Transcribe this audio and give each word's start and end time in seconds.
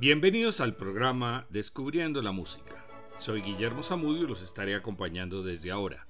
Bienvenidos 0.00 0.62
al 0.62 0.76
programa 0.76 1.46
Descubriendo 1.50 2.22
la 2.22 2.32
Música. 2.32 2.86
Soy 3.18 3.42
Guillermo 3.42 3.82
Zamudio 3.82 4.22
y 4.22 4.26
los 4.26 4.40
estaré 4.40 4.74
acompañando 4.74 5.42
desde 5.42 5.70
ahora. 5.70 6.06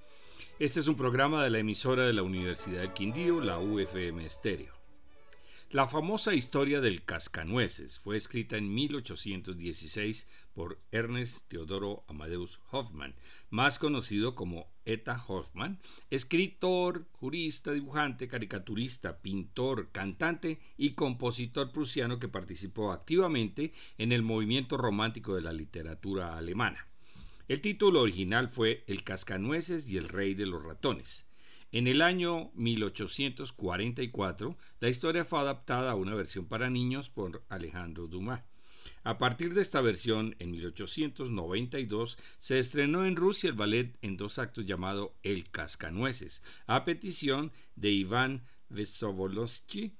Este 0.60 0.78
es 0.78 0.86
un 0.86 0.94
programa 0.94 1.42
de 1.42 1.50
la 1.50 1.58
emisora 1.58 2.04
de 2.04 2.12
la 2.12 2.22
Universidad 2.22 2.82
del 2.82 2.92
Quindío, 2.92 3.40
la 3.40 3.58
UFM 3.58 4.24
Estéreo. 4.24 4.79
La 5.72 5.86
famosa 5.86 6.34
historia 6.34 6.80
del 6.80 7.04
cascanueces 7.04 8.00
fue 8.00 8.16
escrita 8.16 8.56
en 8.56 8.74
1816 8.74 10.26
por 10.52 10.80
Ernest 10.90 11.46
Teodoro 11.46 12.02
Amadeus 12.08 12.58
Hoffman, 12.72 13.14
más 13.50 13.78
conocido 13.78 14.34
como 14.34 14.66
Eta 14.84 15.24
Hoffman, 15.28 15.78
escritor, 16.10 17.06
jurista, 17.12 17.70
dibujante, 17.70 18.26
caricaturista, 18.26 19.22
pintor, 19.22 19.92
cantante 19.92 20.58
y 20.76 20.94
compositor 20.94 21.70
prusiano 21.70 22.18
que 22.18 22.26
participó 22.26 22.90
activamente 22.90 23.72
en 23.96 24.10
el 24.10 24.22
movimiento 24.24 24.76
romántico 24.76 25.36
de 25.36 25.42
la 25.42 25.52
literatura 25.52 26.36
alemana. 26.36 26.88
El 27.46 27.60
título 27.60 28.00
original 28.00 28.48
fue 28.48 28.82
El 28.88 29.04
cascanueces 29.04 29.88
y 29.88 29.98
el 29.98 30.08
rey 30.08 30.34
de 30.34 30.46
los 30.46 30.64
ratones. 30.64 31.29
En 31.72 31.86
el 31.86 32.02
año 32.02 32.50
1844, 32.54 34.58
la 34.80 34.88
historia 34.88 35.24
fue 35.24 35.38
adaptada 35.38 35.92
a 35.92 35.94
una 35.94 36.16
versión 36.16 36.46
para 36.46 36.68
niños 36.68 37.10
por 37.10 37.44
Alejandro 37.48 38.08
Dumas. 38.08 38.42
A 39.04 39.18
partir 39.18 39.54
de 39.54 39.62
esta 39.62 39.80
versión, 39.80 40.34
en 40.40 40.50
1892, 40.50 42.18
se 42.38 42.58
estrenó 42.58 43.06
en 43.06 43.14
Rusia 43.14 43.50
el 43.50 43.54
ballet 43.54 43.96
en 44.02 44.16
dos 44.16 44.40
actos 44.40 44.66
llamado 44.66 45.14
El 45.22 45.48
Cascanueces, 45.48 46.42
a 46.66 46.84
petición 46.84 47.52
de 47.76 47.90
Iván 47.90 48.42
Vesovolovsky, 48.68 49.94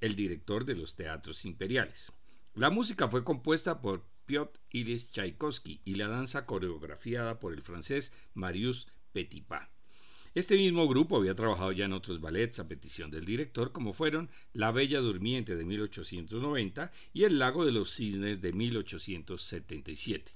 el 0.00 0.14
director 0.14 0.64
de 0.64 0.76
los 0.76 0.94
teatros 0.94 1.44
imperiales. 1.44 2.12
La 2.54 2.70
música 2.70 3.08
fue 3.08 3.24
compuesta 3.24 3.80
por 3.80 4.04
Piotr 4.26 4.60
Ilyich 4.70 5.10
Tchaikovsky 5.10 5.80
y 5.84 5.96
la 5.96 6.06
danza 6.06 6.46
coreografiada 6.46 7.40
por 7.40 7.52
el 7.52 7.62
francés 7.62 8.12
Marius 8.32 8.86
Petipa. 9.12 9.75
Este 10.36 10.58
mismo 10.58 10.86
grupo 10.86 11.16
había 11.16 11.34
trabajado 11.34 11.72
ya 11.72 11.86
en 11.86 11.94
otros 11.94 12.20
ballets 12.20 12.58
a 12.58 12.68
petición 12.68 13.10
del 13.10 13.24
director, 13.24 13.72
como 13.72 13.94
fueron 13.94 14.28
La 14.52 14.70
Bella 14.70 15.00
Durmiente 15.00 15.56
de 15.56 15.64
1890 15.64 16.92
y 17.14 17.24
El 17.24 17.38
Lago 17.38 17.64
de 17.64 17.72
los 17.72 17.94
Cisnes 17.94 18.42
de 18.42 18.52
1877. 18.52 20.32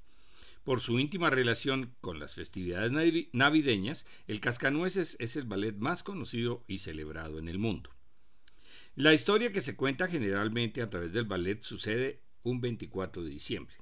Por 0.65 0.81
su 0.81 0.99
íntima 0.99 1.29
relación 1.29 1.95
con 2.01 2.19
las 2.19 2.35
festividades 2.35 2.93
navideñas, 3.35 4.07
el 4.27 4.41
Cascanueces 4.41 5.19
es 5.21 5.37
el 5.37 5.45
ballet 5.45 5.77
más 5.77 6.03
conocido 6.03 6.65
y 6.67 6.79
celebrado 6.79 7.39
en 7.39 7.49
el 7.49 7.59
mundo. 7.59 7.91
La 8.97 9.13
historia 9.13 9.53
que 9.53 9.61
se 9.61 9.77
cuenta 9.77 10.09
generalmente 10.09 10.81
a 10.81 10.89
través 10.89 11.13
del 11.13 11.27
ballet 11.27 11.61
sucede 11.61 12.23
un 12.43 12.63
24 12.63 13.23
de 13.23 13.29
diciembre. 13.29 13.77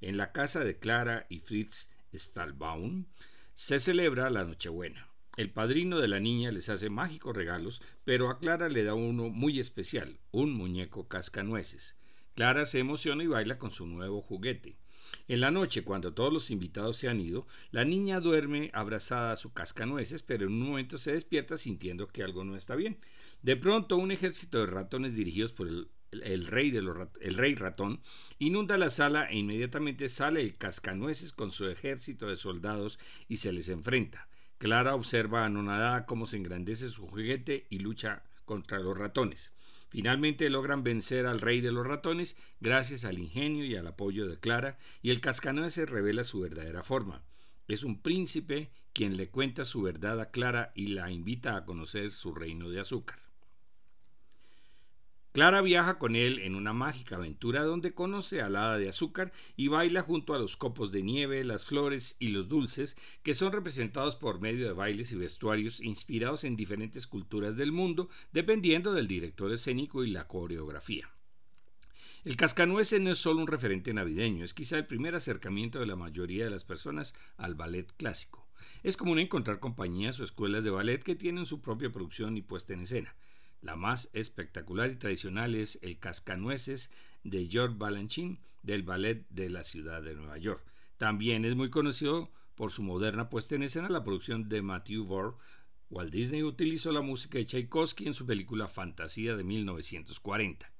En 0.00 0.16
la 0.16 0.32
casa 0.32 0.64
de 0.64 0.80
Clara 0.80 1.26
y 1.28 1.38
Fritz 1.38 1.88
Stahlbaum 2.12 3.06
se 3.54 3.78
celebra 3.78 4.30
la 4.30 4.44
Nochebuena. 4.44 5.09
El 5.36 5.50
padrino 5.50 5.98
de 6.00 6.08
la 6.08 6.20
niña 6.20 6.50
les 6.50 6.68
hace 6.68 6.90
mágicos 6.90 7.36
regalos, 7.36 7.80
pero 8.04 8.30
a 8.30 8.38
Clara 8.38 8.68
le 8.68 8.84
da 8.84 8.94
uno 8.94 9.28
muy 9.28 9.60
especial, 9.60 10.18
un 10.32 10.52
muñeco 10.52 11.08
cascanueces. 11.08 11.96
Clara 12.34 12.66
se 12.66 12.78
emociona 12.78 13.22
y 13.22 13.26
baila 13.26 13.58
con 13.58 13.70
su 13.70 13.86
nuevo 13.86 14.22
juguete. 14.22 14.78
En 15.28 15.40
la 15.40 15.50
noche, 15.50 15.82
cuando 15.82 16.12
todos 16.14 16.32
los 16.32 16.50
invitados 16.50 16.96
se 16.96 17.08
han 17.08 17.20
ido, 17.20 17.46
la 17.70 17.84
niña 17.84 18.20
duerme 18.20 18.70
abrazada 18.74 19.32
a 19.32 19.36
su 19.36 19.52
cascanueces, 19.52 20.22
pero 20.22 20.46
en 20.46 20.52
un 20.52 20.68
momento 20.68 20.98
se 20.98 21.12
despierta 21.12 21.56
sintiendo 21.56 22.08
que 22.08 22.22
algo 22.22 22.44
no 22.44 22.56
está 22.56 22.74
bien. 22.74 22.98
De 23.42 23.56
pronto, 23.56 23.96
un 23.96 24.10
ejército 24.12 24.58
de 24.58 24.66
ratones 24.66 25.14
dirigidos 25.14 25.52
por 25.52 25.68
el, 25.68 26.46
rey, 26.46 26.70
de 26.70 26.78
el 27.20 27.34
rey 27.34 27.54
ratón 27.54 28.00
inunda 28.38 28.76
la 28.78 28.90
sala 28.90 29.30
e 29.30 29.38
inmediatamente 29.38 30.08
sale 30.08 30.40
el 30.40 30.56
cascanueces 30.56 31.32
con 31.32 31.50
su 31.50 31.66
ejército 31.68 32.28
de 32.28 32.36
soldados 32.36 32.98
y 33.28 33.38
se 33.38 33.52
les 33.52 33.68
enfrenta. 33.68 34.29
Clara 34.60 34.94
observa 34.94 35.46
anonadada 35.46 36.04
cómo 36.04 36.26
se 36.26 36.36
engrandece 36.36 36.88
su 36.88 37.06
juguete 37.06 37.66
y 37.70 37.78
lucha 37.78 38.24
contra 38.44 38.78
los 38.78 38.94
ratones. 38.98 39.54
Finalmente 39.88 40.50
logran 40.50 40.84
vencer 40.84 41.24
al 41.24 41.40
rey 41.40 41.62
de 41.62 41.72
los 41.72 41.86
ratones 41.86 42.36
gracias 42.60 43.06
al 43.06 43.18
ingenio 43.18 43.64
y 43.64 43.74
al 43.76 43.86
apoyo 43.86 44.28
de 44.28 44.38
Clara, 44.38 44.76
y 45.00 45.12
el 45.12 45.22
cascanueces 45.22 45.88
revela 45.88 46.24
su 46.24 46.40
verdadera 46.40 46.82
forma. 46.82 47.22
Es 47.68 47.84
un 47.84 48.02
príncipe 48.02 48.70
quien 48.92 49.16
le 49.16 49.30
cuenta 49.30 49.64
su 49.64 49.80
verdad 49.80 50.20
a 50.20 50.30
Clara 50.30 50.72
y 50.74 50.88
la 50.88 51.10
invita 51.10 51.56
a 51.56 51.64
conocer 51.64 52.10
su 52.10 52.34
reino 52.34 52.68
de 52.68 52.80
azúcar. 52.80 53.29
Clara 55.32 55.62
viaja 55.62 55.96
con 55.98 56.16
él 56.16 56.40
en 56.40 56.56
una 56.56 56.72
mágica 56.72 57.14
aventura 57.14 57.62
donde 57.62 57.94
conoce 57.94 58.40
a 58.40 58.48
la 58.48 58.64
hada 58.64 58.78
de 58.78 58.88
azúcar 58.88 59.32
y 59.56 59.68
baila 59.68 60.02
junto 60.02 60.34
a 60.34 60.40
los 60.40 60.56
copos 60.56 60.90
de 60.90 61.04
nieve, 61.04 61.44
las 61.44 61.64
flores 61.64 62.16
y 62.18 62.30
los 62.30 62.48
dulces, 62.48 62.96
que 63.22 63.34
son 63.34 63.52
representados 63.52 64.16
por 64.16 64.40
medio 64.40 64.66
de 64.66 64.72
bailes 64.72 65.12
y 65.12 65.16
vestuarios 65.16 65.80
inspirados 65.80 66.42
en 66.42 66.56
diferentes 66.56 67.06
culturas 67.06 67.56
del 67.56 67.70
mundo, 67.70 68.10
dependiendo 68.32 68.92
del 68.92 69.06
director 69.06 69.52
escénico 69.52 70.02
y 70.02 70.10
la 70.10 70.26
coreografía. 70.26 71.08
El 72.24 72.36
cascanueces 72.36 73.00
no 73.00 73.12
es 73.12 73.18
solo 73.18 73.40
un 73.40 73.46
referente 73.46 73.94
navideño, 73.94 74.44
es 74.44 74.52
quizá 74.52 74.78
el 74.78 74.88
primer 74.88 75.14
acercamiento 75.14 75.78
de 75.78 75.86
la 75.86 75.94
mayoría 75.94 76.42
de 76.42 76.50
las 76.50 76.64
personas 76.64 77.14
al 77.36 77.54
ballet 77.54 77.86
clásico. 77.96 78.48
Es 78.82 78.96
común 78.96 79.20
encontrar 79.20 79.60
compañías 79.60 80.18
o 80.18 80.24
escuelas 80.24 80.64
de 80.64 80.70
ballet 80.70 81.04
que 81.04 81.14
tienen 81.14 81.46
su 81.46 81.60
propia 81.60 81.92
producción 81.92 82.36
y 82.36 82.42
puesta 82.42 82.74
en 82.74 82.80
escena. 82.80 83.14
La 83.62 83.76
más 83.76 84.08
espectacular 84.14 84.90
y 84.90 84.96
tradicional 84.96 85.54
es 85.54 85.78
El 85.82 85.98
Cascanueces 85.98 86.90
de 87.24 87.46
George 87.46 87.76
Balanchine 87.76 88.40
del 88.62 88.82
Ballet 88.82 89.26
de 89.28 89.50
la 89.50 89.64
Ciudad 89.64 90.02
de 90.02 90.14
Nueva 90.14 90.38
York. 90.38 90.64
También 90.96 91.44
es 91.44 91.54
muy 91.54 91.68
conocido 91.68 92.30
por 92.54 92.70
su 92.70 92.82
moderna 92.82 93.28
puesta 93.28 93.54
en 93.54 93.62
escena 93.62 93.88
la 93.88 94.02
producción 94.02 94.48
de 94.48 94.62
Matthew 94.62 95.04
Vore. 95.04 95.36
Walt 95.90 96.12
Disney 96.12 96.42
utilizó 96.42 96.90
la 96.90 97.02
música 97.02 97.36
de 97.38 97.44
Tchaikovsky 97.44 98.06
en 98.06 98.14
su 98.14 98.24
película 98.24 98.66
Fantasía 98.66 99.36
de 99.36 99.44
1940. 99.44 100.72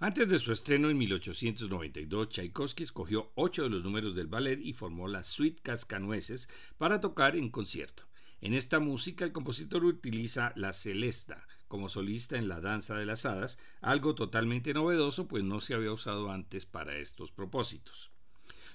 Antes 0.00 0.28
de 0.28 0.38
su 0.38 0.52
estreno 0.52 0.90
en 0.90 0.98
1892, 0.98 2.28
Tchaikovsky 2.28 2.84
escogió 2.84 3.32
ocho 3.36 3.62
de 3.62 3.70
los 3.70 3.84
números 3.84 4.14
del 4.14 4.26
ballet 4.26 4.60
y 4.60 4.72
formó 4.72 5.08
la 5.08 5.22
Suite 5.22 5.62
Cascanueces 5.62 6.48
para 6.78 7.00
tocar 7.00 7.36
en 7.36 7.50
concierto. 7.50 8.04
En 8.40 8.54
esta 8.54 8.80
música 8.80 9.24
el 9.24 9.32
compositor 9.32 9.84
utiliza 9.84 10.52
la 10.56 10.72
celesta, 10.72 11.46
como 11.74 11.88
solista 11.88 12.38
en 12.38 12.46
La 12.46 12.60
Danza 12.60 12.94
de 12.94 13.04
las 13.04 13.26
Hadas, 13.26 13.58
algo 13.80 14.14
totalmente 14.14 14.72
novedoso 14.72 15.26
pues 15.26 15.42
no 15.42 15.60
se 15.60 15.74
había 15.74 15.90
usado 15.90 16.30
antes 16.30 16.66
para 16.66 16.98
estos 16.98 17.32
propósitos. 17.32 18.12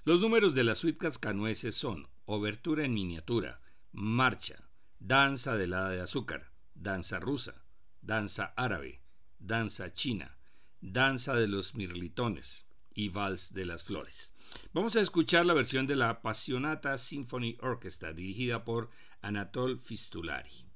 Los 0.04 0.20
números 0.20 0.54
de 0.54 0.66
las 0.66 0.80
suite 0.80 0.98
cascanueces 0.98 1.76
son 1.76 2.10
Obertura 2.26 2.84
en 2.84 2.94
miniatura, 2.94 3.62
Marcha, 3.94 4.68
Danza 5.00 5.56
de 5.56 5.68
la 5.68 5.88
de 5.88 6.02
azúcar, 6.02 6.52
Danza 6.76 7.22
rusa, 7.22 7.64
Danza 8.02 8.54
árabe, 8.58 9.00
Danza 9.40 9.94
china, 9.94 10.38
Danza 10.82 11.36
de 11.36 11.48
los 11.48 11.76
mirlitones 11.76 12.66
y 12.94 13.08
Vals 13.08 13.54
de 13.54 13.66
las 13.66 13.86
flores. 13.86 14.34
Vamos 14.74 14.98
a 14.98 15.02
escuchar 15.02 15.46
la 15.46 15.54
versión 15.54 15.88
de 15.88 15.96
la 15.96 16.22
Passionata 16.22 16.98
Symphony 16.98 17.56
Orchestra 17.62 18.12
dirigida 18.12 18.66
por 18.66 18.90
Anatol 19.22 19.80
Fistulari. 19.80 20.69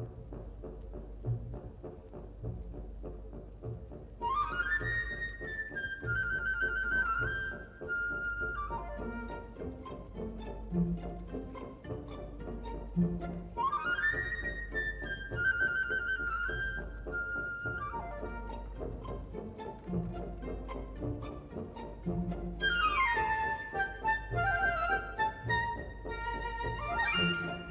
Thank 0.00 0.08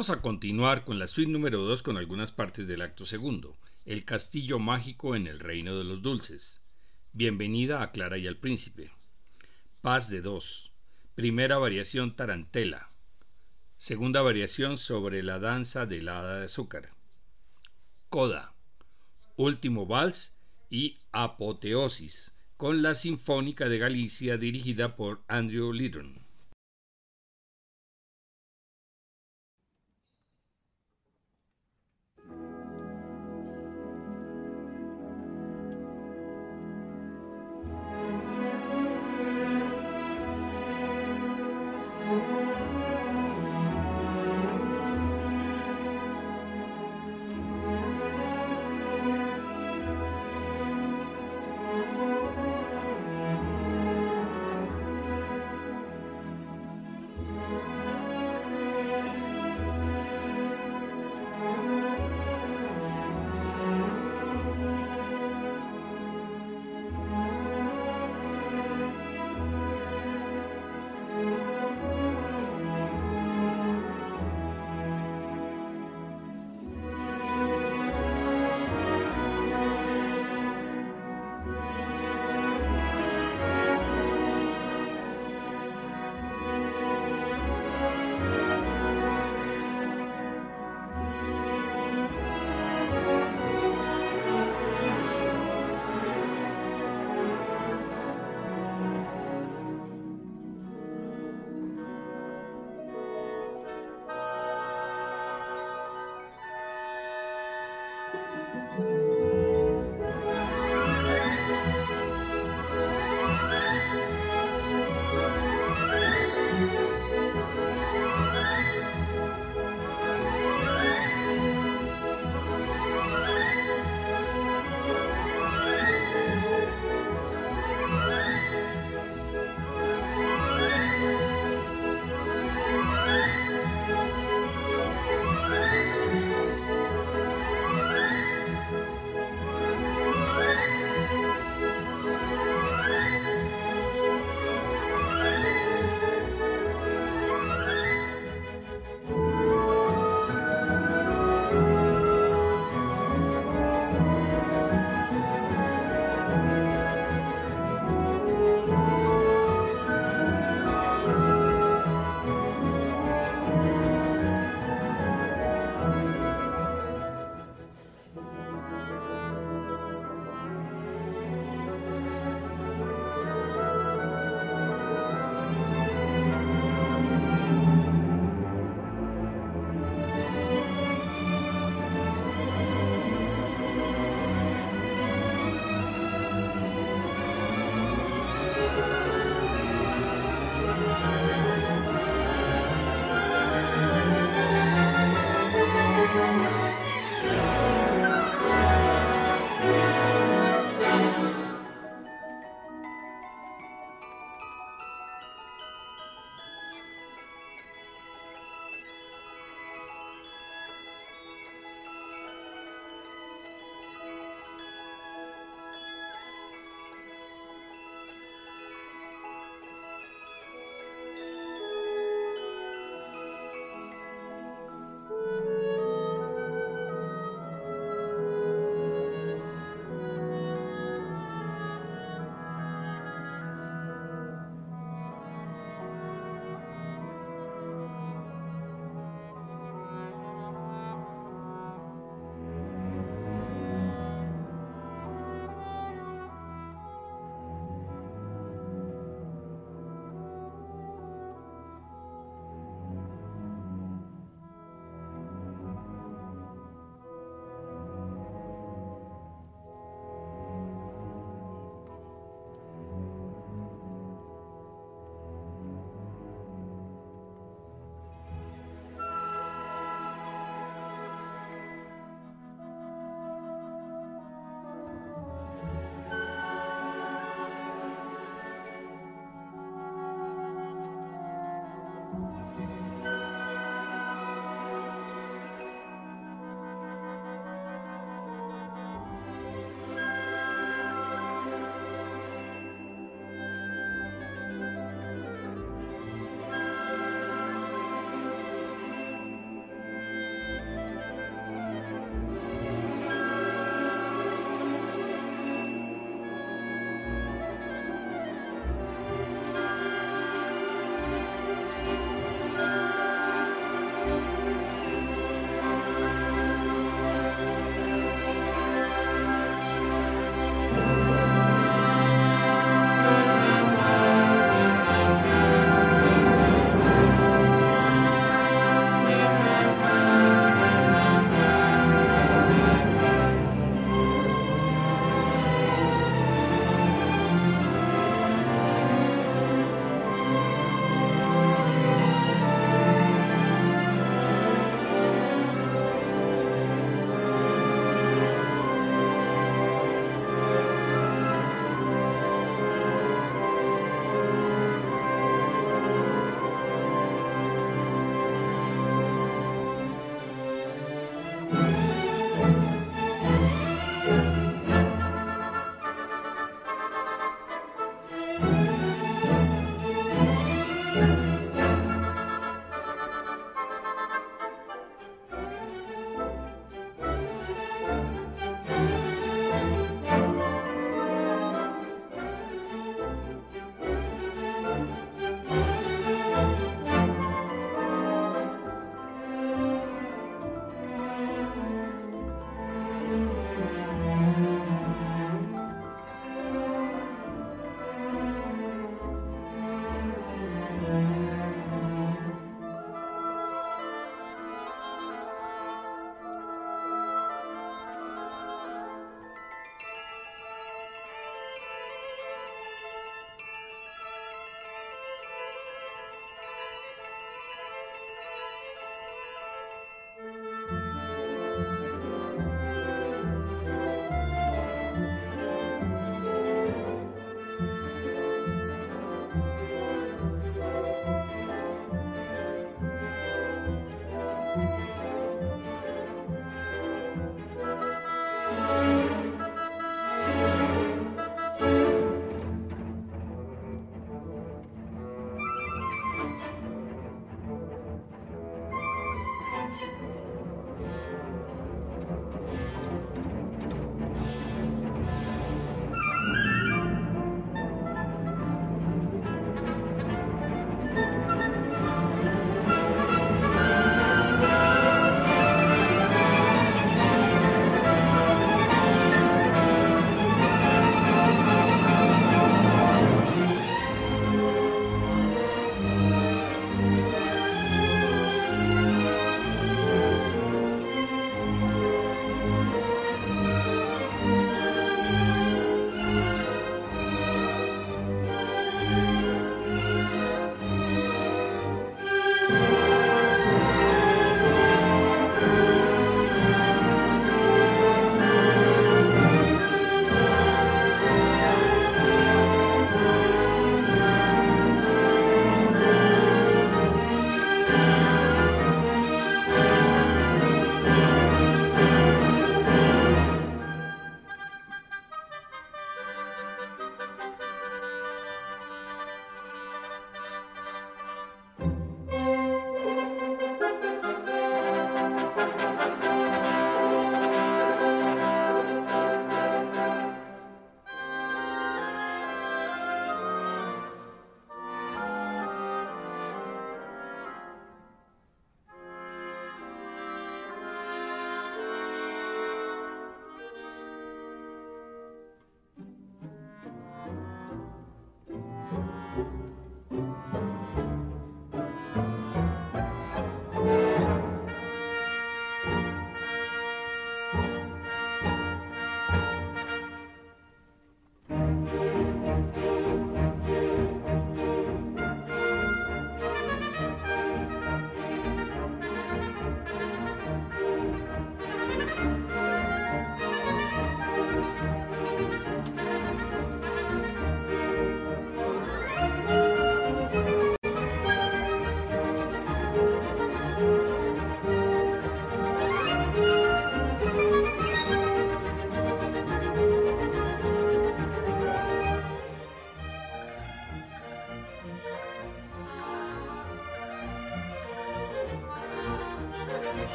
Vamos 0.00 0.16
a 0.16 0.22
continuar 0.22 0.86
con 0.86 0.98
la 0.98 1.06
suite 1.06 1.30
número 1.30 1.58
2 1.62 1.82
con 1.82 1.98
algunas 1.98 2.32
partes 2.32 2.66
del 2.66 2.80
acto 2.80 3.04
segundo, 3.04 3.58
El 3.84 4.06
castillo 4.06 4.58
mágico 4.58 5.14
en 5.14 5.26
el 5.26 5.38
reino 5.38 5.76
de 5.76 5.84
los 5.84 6.00
dulces. 6.00 6.62
Bienvenida 7.12 7.82
a 7.82 7.92
Clara 7.92 8.16
y 8.16 8.26
al 8.26 8.38
príncipe. 8.38 8.92
Paz 9.82 10.08
de 10.08 10.22
dos. 10.22 10.72
Primera 11.16 11.58
variación 11.58 12.16
tarantela. 12.16 12.88
Segunda 13.76 14.22
variación 14.22 14.78
sobre 14.78 15.22
la 15.22 15.38
danza 15.38 15.84
de 15.84 16.00
hada 16.08 16.38
de 16.38 16.44
azúcar. 16.46 16.94
Coda. 18.08 18.54
Último 19.36 19.84
vals 19.84 20.34
y 20.70 20.96
apoteosis 21.12 22.32
con 22.56 22.80
la 22.80 22.94
Sinfónica 22.94 23.68
de 23.68 23.76
Galicia 23.76 24.38
dirigida 24.38 24.96
por 24.96 25.20
Andrew 25.28 25.74
Liddon. 25.74 26.19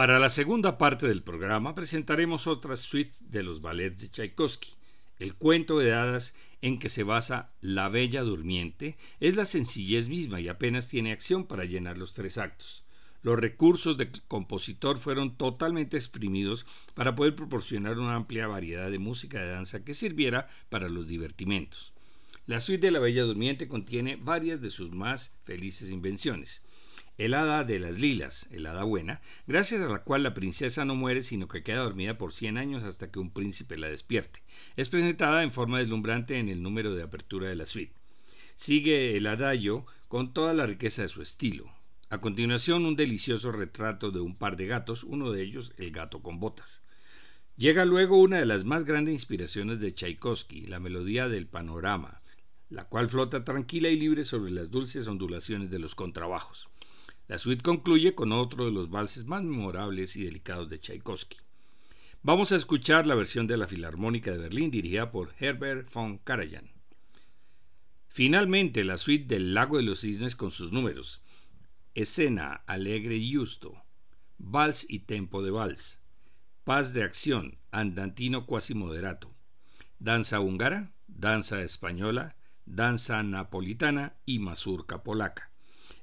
Para 0.00 0.18
la 0.18 0.30
segunda 0.30 0.78
parte 0.78 1.06
del 1.06 1.22
programa 1.22 1.74
presentaremos 1.74 2.46
otra 2.46 2.76
suite 2.76 3.14
de 3.20 3.42
los 3.42 3.60
ballets 3.60 4.00
de 4.00 4.08
Tchaikovsky. 4.08 4.70
El 5.18 5.34
cuento 5.34 5.78
de 5.78 5.92
hadas 5.92 6.34
en 6.62 6.78
que 6.78 6.88
se 6.88 7.02
basa 7.02 7.52
La 7.60 7.90
Bella 7.90 8.22
Durmiente 8.22 8.96
es 9.20 9.36
la 9.36 9.44
sencillez 9.44 10.08
misma 10.08 10.40
y 10.40 10.48
apenas 10.48 10.88
tiene 10.88 11.12
acción 11.12 11.44
para 11.44 11.66
llenar 11.66 11.98
los 11.98 12.14
tres 12.14 12.38
actos. 12.38 12.82
Los 13.20 13.38
recursos 13.38 13.98
del 13.98 14.10
compositor 14.26 14.96
fueron 14.96 15.36
totalmente 15.36 15.98
exprimidos 15.98 16.64
para 16.94 17.14
poder 17.14 17.36
proporcionar 17.36 17.98
una 17.98 18.14
amplia 18.14 18.46
variedad 18.46 18.90
de 18.90 18.98
música 18.98 19.42
de 19.42 19.50
danza 19.50 19.84
que 19.84 19.92
sirviera 19.92 20.48
para 20.70 20.88
los 20.88 21.08
divertimentos. 21.08 21.92
La 22.46 22.60
suite 22.60 22.86
de 22.86 22.90
La 22.90 23.00
Bella 23.00 23.24
Durmiente 23.24 23.68
contiene 23.68 24.16
varias 24.16 24.62
de 24.62 24.70
sus 24.70 24.92
más 24.92 25.34
felices 25.44 25.90
invenciones. 25.90 26.62
El 27.20 27.34
hada 27.34 27.64
de 27.64 27.78
las 27.78 27.98
lilas, 27.98 28.48
el 28.50 28.64
hada 28.64 28.82
buena, 28.84 29.20
gracias 29.46 29.82
a 29.82 29.88
la 29.88 29.98
cual 29.98 30.22
la 30.22 30.32
princesa 30.32 30.86
no 30.86 30.94
muere 30.94 31.20
sino 31.20 31.48
que 31.48 31.62
queda 31.62 31.82
dormida 31.82 32.16
por 32.16 32.32
100 32.32 32.56
años 32.56 32.82
hasta 32.82 33.12
que 33.12 33.18
un 33.18 33.30
príncipe 33.30 33.76
la 33.76 33.88
despierte. 33.88 34.42
Es 34.74 34.88
presentada 34.88 35.42
en 35.42 35.52
forma 35.52 35.80
deslumbrante 35.80 36.38
en 36.38 36.48
el 36.48 36.62
número 36.62 36.94
de 36.94 37.02
apertura 37.02 37.50
de 37.50 37.56
la 37.56 37.66
suite. 37.66 37.92
Sigue 38.56 39.18
el 39.18 39.26
adagio 39.26 39.84
con 40.08 40.32
toda 40.32 40.54
la 40.54 40.64
riqueza 40.64 41.02
de 41.02 41.08
su 41.08 41.20
estilo. 41.20 41.70
A 42.08 42.22
continuación, 42.22 42.86
un 42.86 42.96
delicioso 42.96 43.52
retrato 43.52 44.10
de 44.10 44.20
un 44.20 44.34
par 44.34 44.56
de 44.56 44.66
gatos, 44.66 45.04
uno 45.04 45.30
de 45.30 45.42
ellos 45.42 45.74
el 45.76 45.90
gato 45.90 46.22
con 46.22 46.40
botas. 46.40 46.80
Llega 47.54 47.84
luego 47.84 48.16
una 48.16 48.38
de 48.38 48.46
las 48.46 48.64
más 48.64 48.86
grandes 48.86 49.12
inspiraciones 49.12 49.78
de 49.78 49.92
Tchaikovsky, 49.92 50.68
la 50.68 50.80
melodía 50.80 51.28
del 51.28 51.46
panorama, 51.46 52.22
la 52.70 52.84
cual 52.84 53.10
flota 53.10 53.44
tranquila 53.44 53.90
y 53.90 53.98
libre 53.98 54.24
sobre 54.24 54.52
las 54.52 54.70
dulces 54.70 55.06
ondulaciones 55.06 55.70
de 55.70 55.80
los 55.80 55.94
contrabajos. 55.94 56.69
La 57.30 57.38
suite 57.38 57.62
concluye 57.62 58.16
con 58.16 58.32
otro 58.32 58.64
de 58.64 58.72
los 58.72 58.90
valses 58.90 59.24
más 59.24 59.44
memorables 59.44 60.16
y 60.16 60.24
delicados 60.24 60.68
de 60.68 60.80
Tchaikovsky. 60.80 61.36
Vamos 62.24 62.50
a 62.50 62.56
escuchar 62.56 63.06
la 63.06 63.14
versión 63.14 63.46
de 63.46 63.56
la 63.56 63.68
Filarmónica 63.68 64.32
de 64.32 64.38
Berlín 64.38 64.72
dirigida 64.72 65.12
por 65.12 65.32
Herbert 65.38 65.94
von 65.94 66.18
Karajan. 66.18 66.72
Finalmente, 68.08 68.82
la 68.82 68.96
suite 68.96 69.32
del 69.32 69.54
Lago 69.54 69.76
de 69.76 69.84
los 69.84 70.00
Cisnes 70.00 70.34
con 70.34 70.50
sus 70.50 70.72
números. 70.72 71.22
Escena 71.94 72.64
alegre 72.66 73.14
y 73.14 73.32
justo. 73.32 73.80
Vals 74.38 74.84
y 74.88 74.98
tempo 74.98 75.40
de 75.40 75.52
vals. 75.52 76.00
Paz 76.64 76.92
de 76.92 77.04
acción, 77.04 77.60
andantino 77.70 78.44
cuasi 78.44 78.74
moderato. 78.74 79.32
Danza 80.00 80.40
húngara, 80.40 80.94
danza 81.06 81.62
española, 81.62 82.34
danza 82.66 83.22
napolitana 83.22 84.16
y 84.26 84.40
mazurca 84.40 85.04
polaca. 85.04 85.49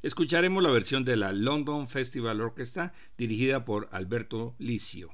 Escucharemos 0.04 0.62
la 0.62 0.70
versión 0.70 1.06
de 1.06 1.18
la 1.18 1.34
London 1.34 1.88
Festival 1.88 2.42
Orchestra 2.42 2.94
dirigida 3.18 3.66
por 3.66 3.90
Alberto 3.92 4.54
Licio. 4.60 5.10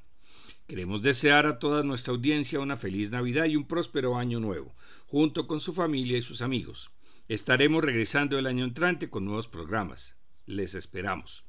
Queremos 0.66 1.00
desear 1.02 1.46
a 1.46 1.58
toda 1.58 1.82
nuestra 1.82 2.12
audiencia 2.12 2.60
una 2.60 2.76
feliz 2.76 3.10
Navidad 3.10 3.46
y 3.46 3.56
un 3.56 3.66
próspero 3.66 4.16
año 4.16 4.40
nuevo, 4.40 4.74
junto 5.06 5.46
con 5.46 5.60
su 5.60 5.72
familia 5.72 6.18
y 6.18 6.22
sus 6.22 6.42
amigos. 6.42 6.90
Estaremos 7.28 7.82
regresando 7.82 8.38
el 8.38 8.46
año 8.46 8.64
entrante 8.64 9.08
con 9.08 9.24
nuevos 9.24 9.48
programas. 9.48 10.16
Les 10.44 10.74
esperamos. 10.74 11.44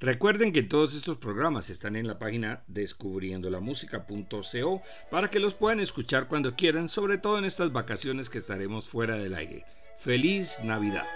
Recuerden 0.00 0.52
que 0.52 0.62
todos 0.62 0.94
estos 0.94 1.18
programas 1.18 1.70
están 1.70 1.96
en 1.96 2.06
la 2.06 2.20
página 2.20 2.62
descubriendolamusica.co 2.68 4.82
para 5.10 5.30
que 5.30 5.40
los 5.40 5.54
puedan 5.54 5.80
escuchar 5.80 6.28
cuando 6.28 6.54
quieran, 6.54 6.88
sobre 6.88 7.18
todo 7.18 7.38
en 7.38 7.44
estas 7.44 7.72
vacaciones 7.72 8.30
que 8.30 8.38
estaremos 8.38 8.88
fuera 8.88 9.16
del 9.16 9.34
aire. 9.34 9.64
Feliz 9.98 10.60
Navidad. 10.62 11.08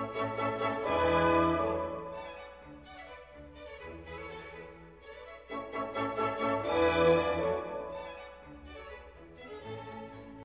Música 0.00 0.59